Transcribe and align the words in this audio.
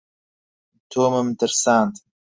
تۆمم 0.89 1.27
ترساند. 1.39 1.93